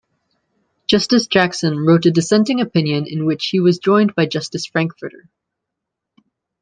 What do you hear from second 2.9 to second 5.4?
in which he was joined by Justice Frankfurter.